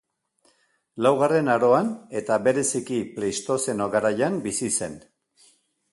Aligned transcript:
Laugarren 1.05 1.51
aroan 1.57 1.91
eta 2.21 2.39
bereziki 2.47 2.99
Pleistozeno 3.19 3.91
garaian 3.97 4.43
bizi 4.49 4.75
zen. 4.79 5.01